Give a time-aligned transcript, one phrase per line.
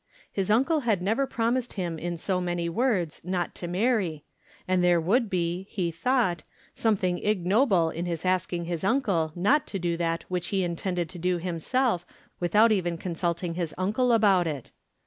[0.31, 4.23] His uncle had never promised him in so many words not to marry,
[4.67, 6.41] and there would be, he thought,
[6.73, 11.19] something ignoble in his asking his uncle not to do that which he intended to
[11.19, 12.03] do himself
[12.39, 14.71] without even consulting his uncle about it.